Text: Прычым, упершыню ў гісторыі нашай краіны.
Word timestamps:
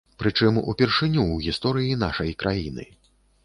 Прычым, 0.21 0.55
упершыню 0.73 1.21
ў 1.27 1.37
гісторыі 1.47 2.01
нашай 2.07 2.37
краіны. 2.43 2.91